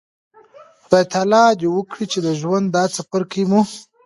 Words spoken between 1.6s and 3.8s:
د وکړي چې د ژوند دا څپرکی مو